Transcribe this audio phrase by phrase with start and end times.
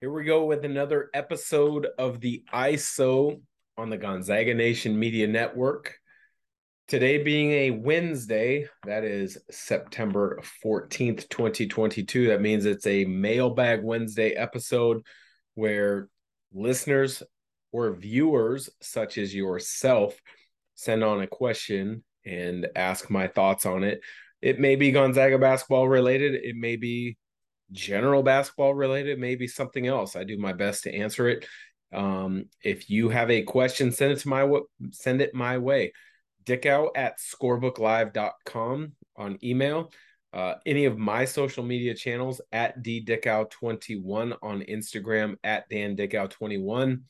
[0.00, 3.40] Here we go with another episode of the ISO
[3.76, 5.96] on the Gonzaga Nation Media Network.
[6.86, 12.28] Today being a Wednesday, that is September 14th, 2022.
[12.28, 15.02] That means it's a Mailbag Wednesday episode
[15.56, 16.08] where
[16.52, 17.24] listeners
[17.72, 20.16] or viewers, such as yourself,
[20.76, 24.00] send on a question and ask my thoughts on it.
[24.42, 27.16] It may be Gonzaga basketball related, it may be
[27.72, 30.16] general basketball related, maybe something else.
[30.16, 31.46] I do my best to answer it.
[31.92, 34.60] Um, if you have a question, send it to my
[34.90, 35.92] send it my way.
[36.44, 39.90] Dickau at scorebooklive.com on email.
[40.32, 47.00] Uh, any of my social media channels at ddickau21 on Instagram, at Dan Dickau21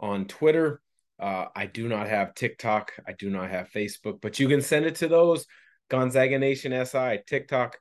[0.00, 0.80] on Twitter.
[1.20, 2.92] Uh, I do not have TikTok.
[3.06, 5.46] I do not have Facebook, but you can send it to those
[5.88, 7.78] Gonzaga Nation SI, TikTok,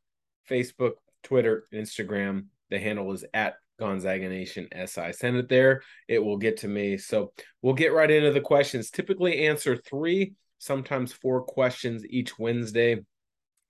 [0.50, 0.94] Facebook,
[1.28, 2.46] Twitter, Instagram.
[2.70, 5.12] The handle is at Gonzaga Nation SI.
[5.12, 5.82] Send it there.
[6.08, 6.98] It will get to me.
[6.98, 8.90] So we'll get right into the questions.
[8.90, 13.04] Typically answer three, sometimes four questions each Wednesday.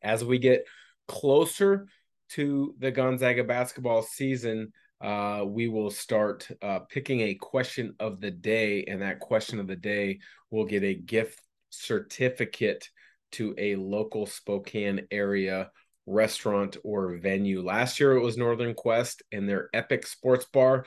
[0.04, 0.66] As we get
[1.08, 1.88] closer
[2.30, 8.32] to the Gonzaga basketball season, uh, we will start uh, picking a question of the
[8.32, 10.20] day, and that question of the day
[10.52, 12.88] will get a gift certificate
[13.32, 15.72] to a local Spokane area
[16.08, 17.62] restaurant or venue.
[17.62, 20.86] Last year it was Northern Quest and their Epic Sports Bar.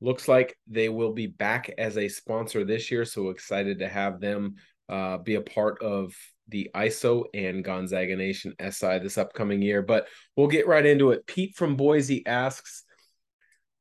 [0.00, 3.04] Looks like they will be back as a sponsor this year.
[3.04, 4.56] So excited to have them
[4.88, 6.12] uh, be a part of
[6.48, 9.82] the ISO and Gonzaga Nation SI this upcoming year.
[9.82, 11.26] But we'll get right into it.
[11.26, 12.84] Pete from Boise asks,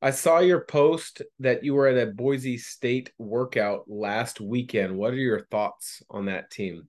[0.04, 4.98] I saw your post that you were at a Boise State workout last weekend.
[4.98, 6.88] What are your thoughts on that team?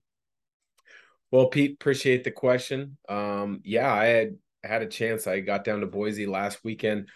[1.32, 2.98] Well, Pete, appreciate the question.
[3.08, 5.26] Um, yeah, I had had a chance.
[5.26, 7.08] I got down to Boise last weekend.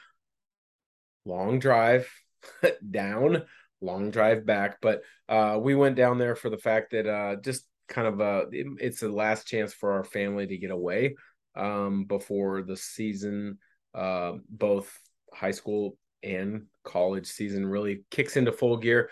[1.27, 2.11] Long drive
[2.91, 3.44] down,
[3.83, 7.67] long drive back, but uh, we went down there for the fact that uh, just
[7.89, 11.15] kind of uh, it, it's the last chance for our family to get away
[11.55, 13.59] um, before the season,
[13.94, 14.99] uh, both
[15.31, 19.10] high school and college season really kicks into full gear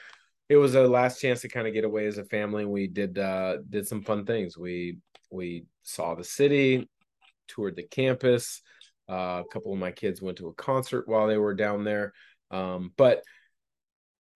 [0.48, 2.64] it was a last chance to kind of get away as a family.
[2.64, 4.58] We did uh, did some fun things.
[4.58, 4.98] We
[5.30, 6.88] we saw the city,
[7.48, 8.62] toured the campus.
[9.08, 12.12] Uh, a couple of my kids went to a concert while they were down there.
[12.50, 13.22] Um, but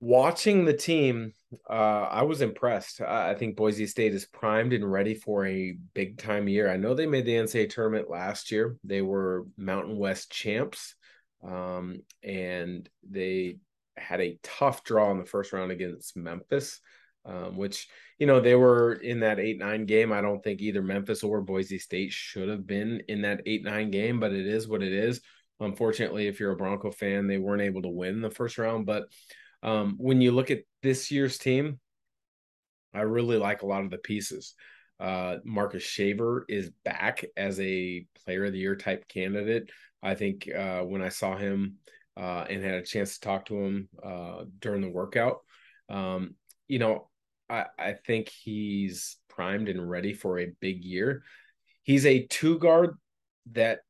[0.01, 1.33] watching the team,
[1.69, 1.73] uh,
[2.11, 3.01] I was impressed.
[3.01, 6.71] I, I think Boise State is primed and ready for a big time year.
[6.71, 8.77] I know they made the NCAA tournament last year.
[8.85, 10.95] They were Mountain West champs,
[11.43, 13.57] um, and they
[13.99, 16.81] had a tough draw in the first round against Memphis,
[17.25, 17.89] um, which
[18.19, 20.13] you know they were in that eight nine game.
[20.13, 23.91] I don't think either Memphis or Boise State should have been in that eight nine
[23.91, 25.21] game, but it is what it is.
[25.61, 28.87] Unfortunately, if you're a Bronco fan, they weren't able to win the first round.
[28.87, 29.05] But
[29.63, 31.81] um, when you look at this year's team,
[32.95, 34.55] I really like a lot of the pieces.
[35.01, 39.71] Uh, Marcus Shaver is back as a player of the year type candidate.
[40.03, 41.77] I think uh, when I saw him
[42.19, 45.39] uh, and had a chance to talk to him uh, during the workout.
[45.89, 46.35] Um,
[46.67, 47.09] you know,
[47.49, 51.23] I, I think he's primed and ready for a big year.
[51.83, 52.97] He's a two guard
[53.53, 53.81] that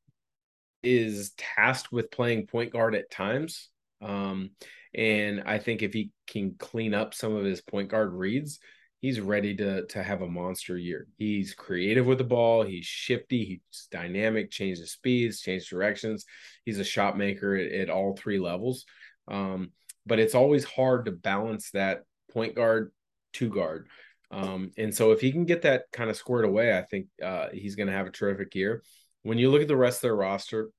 [0.83, 3.69] is tasked with playing point guard at times.
[4.01, 4.51] Um,
[4.93, 8.59] and I think if he can clean up some of his point guard reads,
[8.99, 11.07] he's ready to to have a monster year.
[11.17, 12.63] He's creative with the ball.
[12.63, 13.45] He's shifty.
[13.45, 14.51] He's dynamic.
[14.51, 16.25] Changes speeds, Changes directions.
[16.65, 18.85] He's a shot maker at, at all three levels.
[19.27, 19.71] Um,
[20.05, 22.91] but it's always hard to balance that point guard,
[23.33, 23.87] two guard.
[24.31, 27.47] Um, and so if he can get that kind of squared away, I think uh,
[27.51, 28.83] he's going to have a terrific year.
[29.23, 30.69] When you look at the rest of their roster,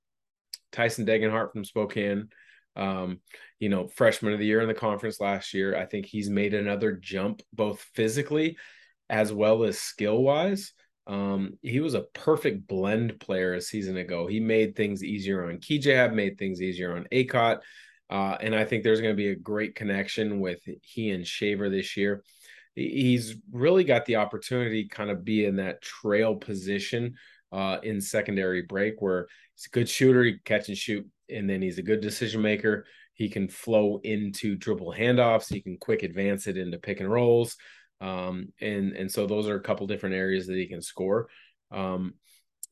[0.73, 2.29] Tyson Degenhart from Spokane,
[2.81, 3.21] um,
[3.59, 5.77] you know, freshman of the year in the conference last year.
[5.77, 8.57] I think he's made another jump both physically
[9.11, 10.73] as well as skill wise.
[11.07, 14.27] Um, he was a perfect blend player a season ago.
[14.27, 17.59] He made things easier on Kigab, made things easier on Akot.
[18.09, 21.69] Uh, and I think there's going to be a great connection with he and Shaver
[21.69, 22.25] this year.
[22.75, 27.17] He's really got the opportunity kind of be in that trail position
[27.53, 31.63] uh, in secondary break where he's a good shooter, he catch and shoot and then
[31.63, 32.87] he's a good decision maker.
[33.15, 35.53] He can flow into dribble handoffs.
[35.53, 37.57] He can quick advance it into pick and rolls.
[38.01, 41.29] Um, and and so those are a couple different areas that he can score.
[41.71, 42.15] Um,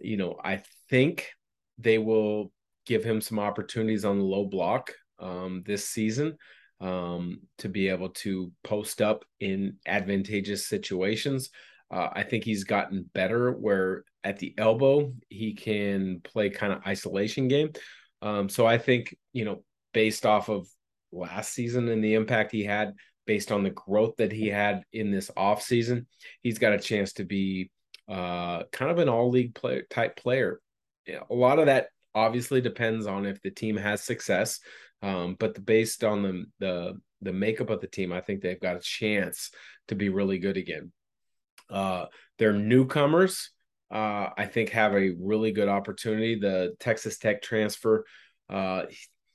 [0.01, 1.31] you know, I think
[1.77, 2.53] they will
[2.87, 6.39] give him some opportunities on the low block um, this season
[6.81, 11.51] um, to be able to post up in advantageous situations.
[11.91, 16.83] Uh, I think he's gotten better where at the elbow he can play kind of
[16.87, 17.71] isolation game.
[18.21, 19.63] Um, so I think, you know,
[19.95, 20.67] based off of
[21.13, 22.95] last season and the impact he had,
[23.27, 26.07] based on the growth that he had in this off season,
[26.43, 27.71] he's got a chance to be
[28.09, 30.61] uh, kind of an all league player type player.
[31.07, 34.61] Yeah, a lot of that obviously depends on if the team has success.
[35.03, 38.61] Um, but the, based on the the the makeup of the team, I think they've
[38.61, 39.51] got a chance
[39.89, 40.93] to be really good again.
[41.71, 42.07] Uh,
[42.39, 43.51] they're newcomers.
[43.91, 46.39] Uh, I think have a really good opportunity.
[46.39, 48.05] The Texas Tech transfer
[48.51, 48.83] uh,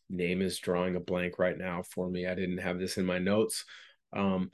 [0.10, 2.28] name is drawing a blank right now for me.
[2.28, 3.66] I didn't have this in my notes.
[4.12, 4.52] Um,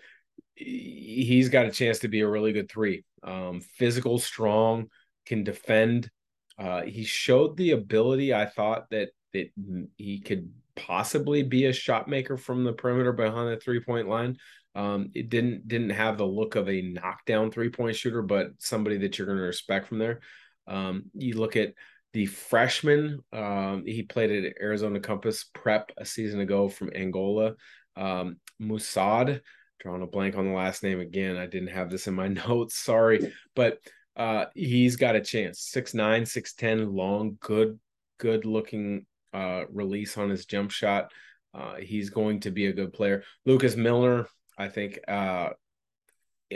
[0.55, 3.03] he's got a chance to be a really good three.
[3.23, 4.87] Um, physical, strong,
[5.25, 6.09] can defend.
[6.57, 8.33] Uh, he showed the ability.
[8.33, 9.51] I thought that that
[9.97, 10.51] he could
[10.85, 14.37] possibly be a shot maker from the perimeter behind the three point line.
[14.75, 18.97] Um, it didn't didn't have the look of a knockdown three point shooter, but somebody
[18.99, 20.21] that you're going to respect from there.
[20.67, 21.73] Um, you look at
[22.13, 23.19] the freshman.
[23.33, 27.53] Um, he played at Arizona Compass Prep a season ago from Angola.
[27.95, 29.41] Um, Musad,
[29.79, 31.37] drawing a blank on the last name again.
[31.37, 32.75] I didn't have this in my notes.
[32.75, 33.79] Sorry, but
[34.15, 35.61] uh, he's got a chance.
[35.61, 37.79] Six nine, six ten, long, good,
[38.17, 41.11] good looking uh, release on his jump shot.
[41.53, 43.23] Uh, he's going to be a good player.
[43.45, 44.27] Lukas Milner,
[44.57, 45.49] I think, uh,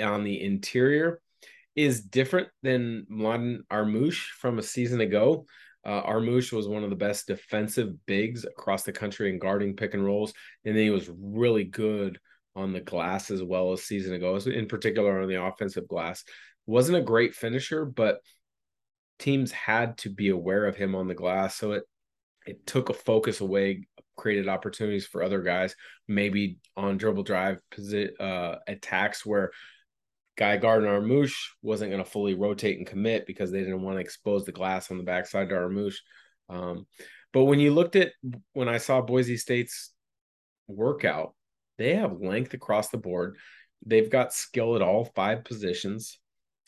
[0.01, 1.19] on the interior
[1.75, 5.45] is different than Mladen Armus from a season ago.
[5.85, 9.93] Uh, Armus was one of the best defensive bigs across the country in guarding pick
[9.93, 10.33] and rolls,
[10.63, 12.19] and then he was really good
[12.55, 16.23] on the glass as well as season ago, in particular on the offensive glass.
[16.65, 18.19] Wasn't a great finisher, but
[19.19, 21.55] teams had to be aware of him on the glass.
[21.55, 21.83] So it
[22.45, 25.75] it took a focus away, created opportunities for other guys,
[26.07, 27.61] maybe on dribble drive
[28.19, 29.51] uh, attacks where
[30.35, 31.31] Guy Gardner Armus
[31.61, 34.89] wasn't going to fully rotate and commit because they didn't want to expose the glass
[34.89, 35.95] on the backside to Armus.
[36.49, 36.87] Um,
[37.31, 38.11] but when you looked at
[38.53, 39.91] when I saw Boise State's
[40.67, 41.33] workout,
[41.77, 43.37] they have length across the board.
[43.85, 46.19] They've got skill at all five positions.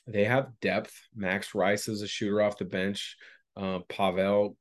[0.08, 0.94] They have depth.
[1.16, 3.16] Max Rice is a shooter off the bench.
[3.56, 4.58] Uh, Pavel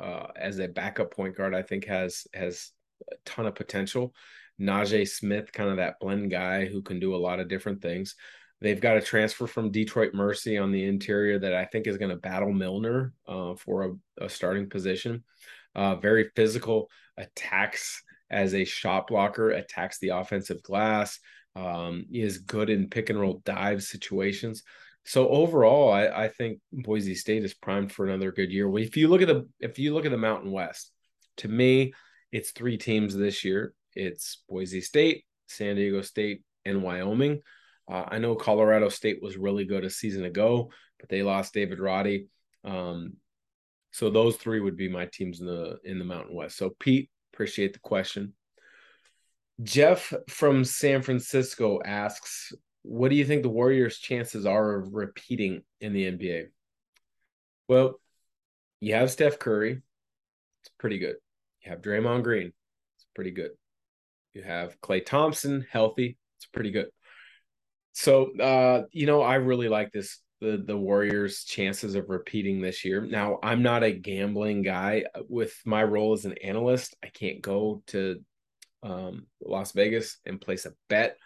[0.00, 2.70] uh, as a backup point guard, I think has has
[3.10, 4.14] a ton of potential.
[4.60, 8.14] Naje Smith, kind of that blend guy who can do a lot of different things.
[8.60, 12.10] They've got a transfer from Detroit Mercy on the interior that I think is going
[12.10, 13.84] to battle Milner uh, for
[14.18, 15.24] a, a, starting position.
[15.74, 16.88] Uh, very physical,
[17.18, 21.18] attacks as a shot blocker, attacks the offensive glass.
[21.54, 24.62] Um, is good in pick and roll dive situations.
[25.06, 28.68] So overall, I, I think Boise State is primed for another good year.
[28.68, 30.90] Well, If you look at the if you look at the Mountain West,
[31.38, 31.94] to me,
[32.32, 33.72] it's three teams this year.
[33.94, 37.40] It's Boise State, San Diego State, and Wyoming.
[37.88, 41.78] Uh, I know Colorado State was really good a season ago, but they lost David
[41.78, 42.26] Roddy.
[42.64, 43.14] Um,
[43.92, 46.56] so those three would be my teams in the in the Mountain West.
[46.56, 48.34] So Pete, appreciate the question.
[49.62, 52.52] Jeff from San Francisco asks,
[52.86, 56.46] what do you think the Warriors' chances are of repeating in the NBA?
[57.68, 58.00] Well,
[58.80, 59.82] you have Steph Curry.
[60.62, 61.16] It's pretty good.
[61.64, 62.52] You have Draymond Green.
[62.96, 63.50] It's pretty good.
[64.34, 66.16] You have Klay Thompson healthy.
[66.38, 66.86] It's pretty good.
[67.92, 72.84] So, uh, you know, I really like this the the Warriors' chances of repeating this
[72.84, 73.00] year.
[73.00, 75.04] Now, I'm not a gambling guy.
[75.28, 78.22] With my role as an analyst, I can't go to
[78.82, 81.16] um, Las Vegas and place a bet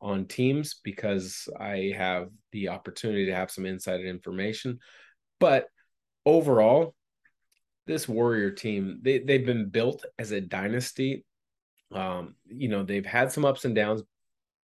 [0.00, 4.78] on teams because I have the opportunity to have some insider information.
[5.38, 5.66] But
[6.24, 6.94] overall,
[7.86, 11.24] this Warrior team, they, they've been built as a dynasty.
[11.92, 14.02] Um, you know, they've had some ups and downs,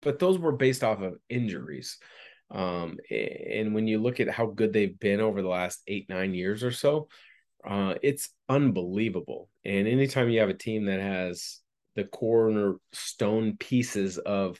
[0.01, 1.97] but those were based off of injuries.
[2.49, 6.33] Um, and when you look at how good they've been over the last eight, nine
[6.33, 7.07] years or so,
[7.65, 9.49] uh, it's unbelievable.
[9.63, 11.59] And anytime you have a team that has
[11.95, 14.59] the cornerstone pieces of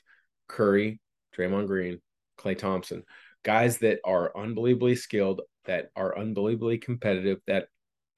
[0.52, 1.00] Curry,
[1.36, 2.00] Draymond Green,
[2.38, 3.04] Klay Thompson,
[3.44, 7.68] guys that are unbelievably skilled, that are unbelievably competitive, that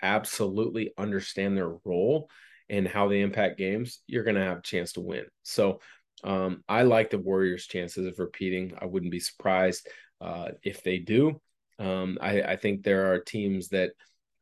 [0.01, 2.29] absolutely understand their role
[2.69, 5.25] and how they impact games, you're going to have a chance to win.
[5.43, 5.79] So
[6.23, 8.73] um, I like the Warriors' chances of repeating.
[8.79, 9.87] I wouldn't be surprised
[10.21, 11.39] uh, if they do.
[11.79, 13.91] Um, I, I, think there are teams that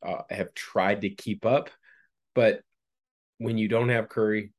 [0.06, 1.70] uh, have tried to keep up,
[2.36, 2.62] but
[3.38, 4.52] when you don't have Curry,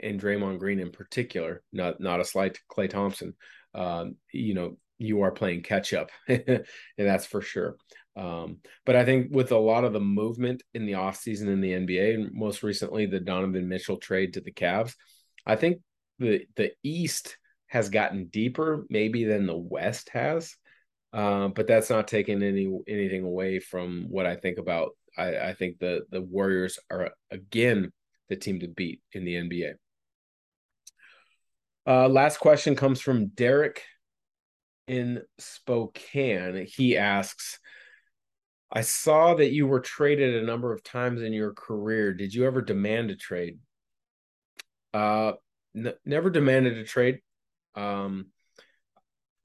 [0.00, 3.34] and Draymond Green in particular, not not a slight to Klay Thompson,
[3.74, 6.64] um, you know, you are playing catch up, and
[6.96, 7.76] that's for sure.
[8.14, 11.72] Um, but I think with a lot of the movement in the offseason in the
[11.72, 14.94] NBA, and most recently the Donovan Mitchell trade to the Cavs,
[15.46, 15.80] I think
[16.18, 17.36] the the East
[17.66, 20.56] has gotten deeper maybe than the West has.
[21.12, 24.90] Uh, but that's not taking any anything away from what I think about.
[25.16, 27.92] I, I think the the Warriors are again
[28.28, 29.72] the team to beat in the NBA.
[31.86, 33.82] Uh, last question comes from Derek
[34.86, 36.66] in Spokane.
[36.66, 37.58] He asks,
[38.70, 42.14] I saw that you were traded a number of times in your career.
[42.14, 43.58] Did you ever demand a trade?
[44.94, 45.32] Uh,
[45.76, 47.20] n- never demanded a trade.
[47.74, 48.26] Um,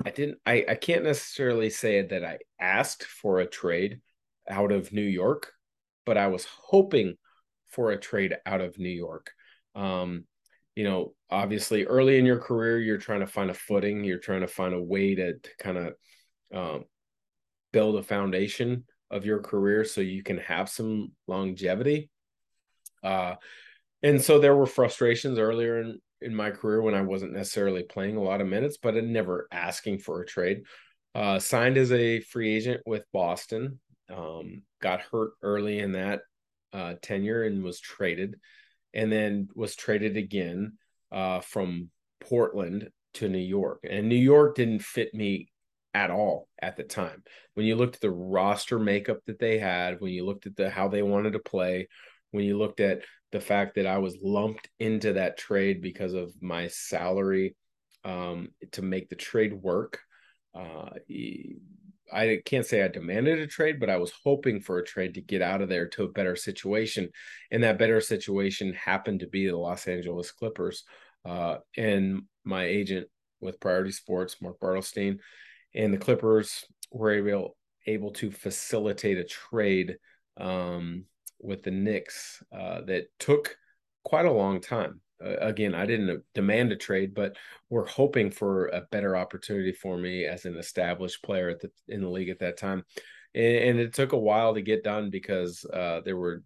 [0.05, 0.37] I didn't.
[0.45, 4.01] I I can't necessarily say that I asked for a trade
[4.47, 5.51] out of New York,
[6.05, 7.15] but I was hoping
[7.69, 9.31] for a trade out of New York.
[9.75, 10.25] Um,
[10.75, 14.03] you know, obviously, early in your career, you're trying to find a footing.
[14.03, 15.93] You're trying to find a way to, to kind of
[16.53, 16.83] um,
[17.73, 22.09] build a foundation of your career so you can have some longevity.
[23.03, 23.35] Uh,
[24.03, 28.17] and so there were frustrations earlier in, in my career when I wasn't necessarily playing
[28.17, 30.63] a lot of minutes, but never asking for a trade.
[31.15, 33.79] Uh, signed as a free agent with Boston.
[34.15, 36.21] Um, got hurt early in that
[36.73, 38.35] uh, tenure and was traded,
[38.93, 40.73] and then was traded again
[41.11, 43.85] uh, from Portland to New York.
[43.89, 45.49] And New York didn't fit me
[45.93, 47.23] at all at the time.
[47.55, 50.69] When you looked at the roster makeup that they had, when you looked at the
[50.69, 51.87] how they wanted to play,
[52.31, 56.31] when you looked at the fact that I was lumped into that trade because of
[56.41, 57.55] my salary
[58.03, 59.99] um, to make the trade work.
[60.55, 60.89] Uh,
[62.11, 65.21] I can't say I demanded a trade, but I was hoping for a trade to
[65.21, 67.09] get out of there to a better situation.
[67.51, 70.83] And that better situation happened to be the Los Angeles Clippers.
[71.25, 73.07] Uh, and my agent
[73.41, 75.19] with Priority Sports, Mark Bartelstein,
[75.75, 79.97] and the Clippers were able able to facilitate a trade
[80.37, 81.05] um,
[81.39, 83.55] with the Knicks uh, that took
[84.03, 85.01] quite a long time.
[85.23, 87.35] Uh, again, I didn't demand a trade, but
[87.69, 92.01] we're hoping for a better opportunity for me as an established player at the in
[92.01, 92.83] the league at that time.
[93.33, 96.43] And, and it took a while to get done because uh, there were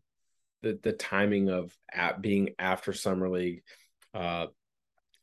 [0.62, 3.64] the the timing of at being after summer league,
[4.14, 4.48] uh,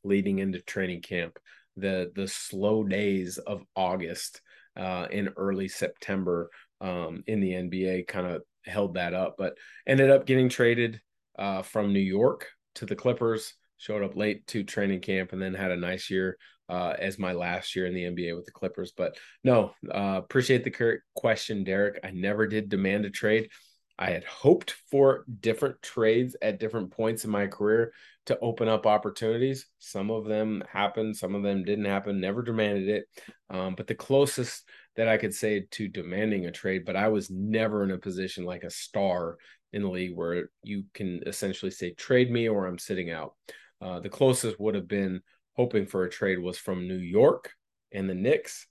[0.04, 1.38] leading into training camp,
[1.76, 4.40] the the slow days of August
[4.76, 6.50] uh, in early September
[6.80, 11.00] um, in the NBA kind of held that up, but ended up getting traded
[11.38, 12.48] uh, from New York
[12.78, 13.54] to the Clippers.
[13.76, 16.36] Showed up late to training camp and then had a nice year
[16.68, 18.92] uh, as my last year in the NBA with the Clippers.
[18.96, 22.00] But no, uh, appreciate the question, Derek.
[22.02, 23.50] I never did demand a trade.
[23.98, 27.92] I had hoped for different trades at different points in my career
[28.26, 29.66] to open up opportunities.
[29.78, 33.06] Some of them happened, some of them didn't happen, never demanded it.
[33.50, 37.30] Um, but the closest that I could say to demanding a trade, but I was
[37.30, 39.38] never in a position like a star
[39.72, 43.34] in the league where you can essentially say, trade me or I'm sitting out.
[43.80, 45.20] Uh, the closest would have been
[45.54, 47.52] hoping for a trade was from New York
[47.92, 48.66] and the Knicks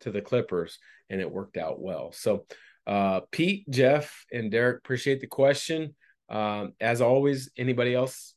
[0.00, 2.12] to the Clippers, and it worked out well.
[2.12, 2.46] So,
[2.86, 5.94] uh, Pete, Jeff, and Derek, appreciate the question.
[6.28, 8.34] Um, as always, anybody else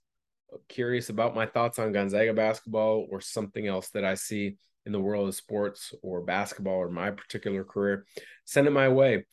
[0.69, 4.99] curious about my thoughts on Gonzaga basketball or something else that I see in the
[4.99, 8.05] world of sports or basketball or my particular career,
[8.45, 9.25] send it my way.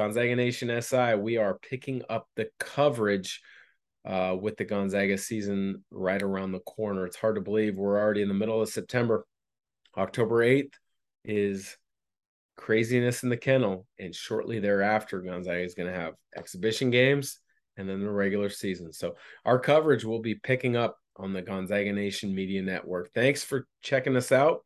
[0.00, 3.42] Gonzaga Nation SI, we are picking up the coverage
[4.06, 7.04] uh, with the Gonzaga season right around the corner.
[7.04, 9.26] It's hard to believe we're already in the middle of September.
[9.98, 10.72] October 8th
[11.26, 11.76] is
[12.58, 13.86] Kraziness in the Kennel.
[13.98, 17.38] And shortly thereafter, Gonzaga is going to have exhibition games
[17.76, 18.94] and then the regular season.
[18.94, 23.12] So our coverage will be picking up on the Gonzaga Nation Media Network.
[23.12, 24.64] Thanks for checking us out.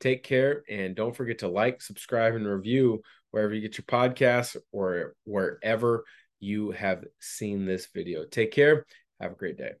[0.00, 3.00] Take care and don't forget to like, subscribe, and review
[3.32, 6.04] wherever you get your podcasts or wherever
[6.38, 8.24] you have seen this video.
[8.24, 8.86] Take care.
[9.20, 9.72] Have a great day.